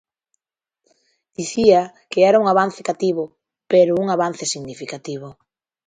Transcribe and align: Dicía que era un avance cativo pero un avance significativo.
Dicía 1.37 1.81
que 2.11 2.21
era 2.29 2.41
un 2.43 2.47
avance 2.53 2.81
cativo 2.89 3.23
pero 3.71 3.91
un 4.03 4.07
avance 4.15 4.45
significativo. 4.53 5.27